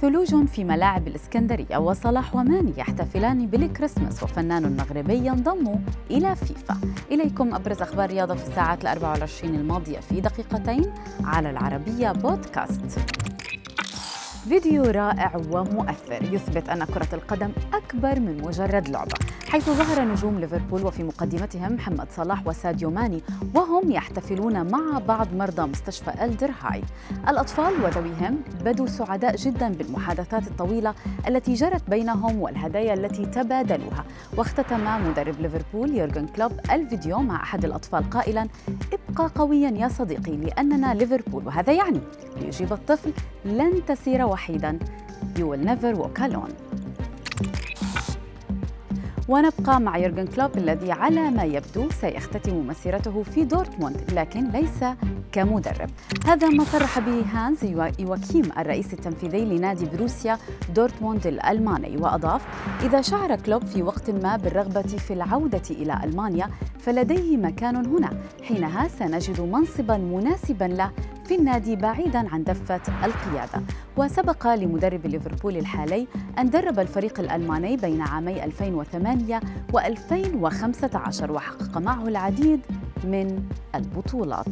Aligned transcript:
ثلوج 0.00 0.46
في 0.46 0.64
ملاعب 0.64 1.08
الإسكندرية 1.08 1.76
وصلاح 1.76 2.36
وماني 2.36 2.72
يحتفلان 2.76 3.46
بالكريسماس 3.46 4.22
وفنان 4.22 4.76
مغربي 4.76 5.14
ينضم 5.14 5.74
إلى 6.10 6.36
فيفا. 6.36 6.80
إليكم 7.10 7.54
أبرز 7.54 7.82
أخبار 7.82 8.04
الرياضة 8.04 8.34
في 8.34 8.48
الساعات 8.48 8.82
الأربع 8.82 9.12
والعشرين 9.12 9.54
الماضية 9.54 10.00
في 10.00 10.20
دقيقتين 10.20 10.94
على 11.24 11.50
العربية 11.50 12.12
بودكاست. 12.12 12.98
فيديو 14.48 14.82
رائع 14.82 15.36
ومؤثر 15.50 16.34
يثبت 16.34 16.68
أن 16.68 16.84
كرة 16.84 17.08
القدم 17.12 17.50
أكبر 17.74 18.20
من 18.20 18.42
مجرد 18.42 18.88
لعبة. 18.88 19.14
حيث 19.48 19.70
ظهر 19.70 20.04
نجوم 20.04 20.38
ليفربول 20.38 20.84
وفي 20.84 21.02
مقدمتهم 21.02 21.72
محمد 21.72 22.06
صلاح 22.10 22.46
وساديو 22.46 22.90
ماني 22.90 23.22
وهم 23.54 23.90
يحتفلون 23.90 24.70
مع 24.70 24.98
بعض 25.08 25.34
مرضى 25.34 25.62
مستشفى 25.62 26.24
ألدر 26.24 26.50
هاي 26.62 26.82
الأطفال 27.28 27.84
وذويهم 27.84 28.38
بدوا 28.64 28.86
سعداء 28.86 29.36
جدا 29.36 29.68
بالمحادثات 29.68 30.46
الطويلة 30.46 30.94
التي 31.28 31.54
جرت 31.54 31.90
بينهم 31.90 32.40
والهدايا 32.40 32.94
التي 32.94 33.26
تبادلوها. 33.26 34.04
واختتم 34.36 35.08
مدرب 35.08 35.40
ليفربول 35.40 35.94
يورجن 35.94 36.26
كلوب 36.26 36.52
الفيديو 36.72 37.18
مع 37.18 37.42
أحد 37.42 37.64
الأطفال 37.64 38.10
قائلا 38.10 38.48
ابقى 38.92 39.30
قويا 39.34 39.70
يا 39.70 39.88
صديقي 39.88 40.36
لأننا 40.36 40.94
ليفربول 40.94 41.46
وهذا 41.46 41.72
يعني 41.72 42.00
ليجيب 42.40 42.72
الطفل 42.72 43.12
لن 43.44 43.84
تسير 43.86 44.24
وحيدا. 44.24 44.78
You 45.38 45.40
will 45.40 45.68
never 45.68 46.00
walk 46.00 46.20
alone. 46.20 46.67
ونبقى 49.28 49.80
مع 49.80 49.98
يورجن 49.98 50.26
كلوب 50.26 50.56
الذي 50.56 50.92
على 50.92 51.30
ما 51.30 51.44
يبدو 51.44 51.90
سيختتم 52.00 52.66
مسيرته 52.66 53.22
في 53.22 53.44
دورتموند 53.44 53.96
لكن 54.12 54.50
ليس 54.50 54.84
كمدرب. 55.32 55.90
هذا 56.26 56.48
ما 56.48 56.64
صرح 56.64 56.98
به 56.98 57.24
هانز 57.32 57.64
يواكيم 57.98 58.50
الرئيس 58.58 58.92
التنفيذي 58.92 59.44
لنادي 59.44 59.86
بروسيا 59.86 60.38
دورتموند 60.74 61.26
الألماني. 61.26 61.96
وأضاف 61.96 62.42
إذا 62.82 63.00
شعر 63.00 63.36
كلوب 63.36 63.64
في 63.64 63.82
وقت 63.82 64.10
ما 64.10 64.36
بالرغبة 64.36 64.82
في 64.82 65.12
العودة 65.12 65.62
إلى 65.70 66.00
ألمانيا 66.04 66.50
فلديه 66.78 67.36
مكان 67.36 67.76
هنا. 67.76 68.10
حينها 68.42 68.88
سنجد 68.88 69.40
منصبا 69.40 69.96
مناسبا 69.96 70.64
له 70.64 70.90
في 71.28 71.34
النادي 71.34 71.76
بعيدا 71.76 72.28
عن 72.32 72.44
دفة 72.44 72.80
القيادة. 73.04 73.62
وسبق 73.96 74.54
لمدرب 74.54 75.06
ليفربول 75.06 75.56
الحالي 75.56 76.06
أن 76.38 76.50
درب 76.50 76.78
الفريق 76.78 77.20
الألماني 77.20 77.76
بين 77.76 78.00
عامي 78.00 78.44
2008 78.44 79.40
و2015 79.72 81.30
وحقق 81.30 81.78
معه 81.78 82.08
العديد 82.08 82.60
من 83.04 83.42
البطولات. 83.74 84.46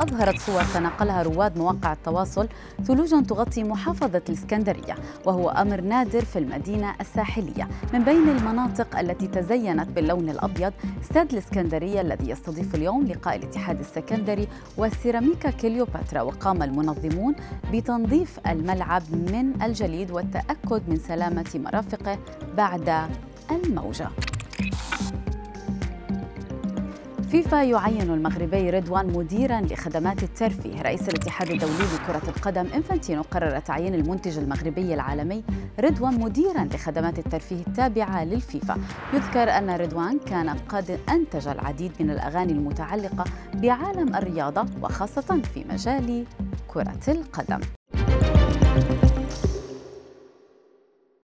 أظهرت 0.00 0.38
صور 0.38 0.62
تناقلها 0.74 1.22
رواد 1.22 1.58
مواقع 1.58 1.92
التواصل 1.92 2.48
ثلوج 2.84 3.26
تغطي 3.26 3.64
محافظة 3.64 4.22
الإسكندرية 4.28 4.94
وهو 5.24 5.50
أمر 5.50 5.80
نادر 5.80 6.24
في 6.24 6.38
المدينة 6.38 6.94
الساحلية. 7.00 7.68
من 7.92 8.04
بين 8.04 8.28
المناطق 8.28 8.98
التي 8.98 9.26
تزينت 9.26 9.88
باللون 9.88 10.28
الأبيض 10.28 10.72
استاد 11.02 11.32
الإسكندرية 11.32 12.00
الذي 12.00 12.30
يستضيف 12.30 12.74
اليوم 12.74 13.06
لقاء 13.06 13.36
الاتحاد 13.36 13.80
السكندري 13.80 14.48
وسيراميكا 14.76 15.50
كليوباترا 15.50 16.20
وقام 16.20 16.62
المنظمون 16.62 17.34
بتنظيف 17.72 18.40
الملعب 18.46 19.02
من 19.12 19.62
الجليد 19.62 20.10
والتأكد 20.10 20.82
من 20.88 20.96
سلامة 20.96 21.50
مرافقه 21.54 22.18
بعد 22.56 23.08
الموجة. 23.50 24.08
فيفا 27.32 27.62
يعين 27.62 28.10
المغربي 28.10 28.70
رضوان 28.70 29.06
مديرا 29.06 29.60
لخدمات 29.60 30.22
الترفيه. 30.22 30.82
رئيس 30.82 31.08
الاتحاد 31.08 31.50
الدولي 31.50 31.72
لكرة 31.94 32.28
القدم 32.28 32.66
إنفانتينو 32.74 33.22
قرر 33.22 33.58
تعيين 33.58 33.94
المنتج 33.94 34.38
المغربي 34.38 34.94
العالمي 34.94 35.44
رضوان 35.80 36.20
مديرا 36.20 36.64
لخدمات 36.64 37.18
الترفيه 37.18 37.66
التابعة 37.66 38.24
للفيفا. 38.24 38.78
يذكر 39.14 39.50
أن 39.50 39.70
رضوان 39.70 40.18
كان 40.18 40.50
قد 40.50 40.98
أنتج 41.08 41.48
العديد 41.48 41.92
من 42.00 42.10
الأغاني 42.10 42.52
المتعلقة 42.52 43.24
بعالم 43.54 44.14
الرياضة 44.16 44.66
وخاصة 44.82 45.42
في 45.54 45.64
مجال 45.70 46.24
كرة 46.68 47.00
القدم. 47.08 47.60